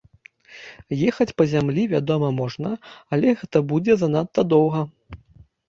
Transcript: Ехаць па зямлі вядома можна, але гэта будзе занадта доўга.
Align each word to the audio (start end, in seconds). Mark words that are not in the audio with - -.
Ехаць 1.09 1.27
па 1.41 1.45
зямлі 1.51 1.83
вядома 1.93 2.31
можна, 2.39 2.73
але 3.13 3.37
гэта 3.45 3.57
будзе 3.75 3.99
занадта 4.07 4.49
доўга. 4.59 4.85